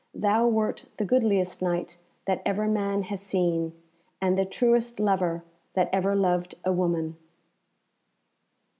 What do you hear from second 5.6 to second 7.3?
that ever loved a woman."